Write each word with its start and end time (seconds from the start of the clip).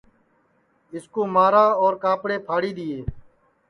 اِس 0.93 1.05
کُو 1.13 1.21
مارا 1.35 1.65
اور 1.81 1.93
کاپڑے 2.03 2.37
پھاڑی 2.47 2.71
دِیئے 2.77 2.99